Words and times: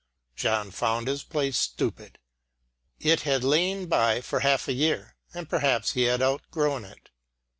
John 0.35 0.71
found 0.71 1.07
his 1.07 1.21
play 1.23 1.51
stupid. 1.51 2.17
It 2.99 3.21
had 3.21 3.43
lain 3.43 3.85
by 3.85 4.21
for 4.21 4.39
half 4.39 4.67
a 4.67 4.73
year, 4.73 5.15
and 5.35 5.47
perhaps 5.47 5.91
he 5.91 6.05
had 6.05 6.23
outgrown 6.23 6.85
it. 6.85 7.11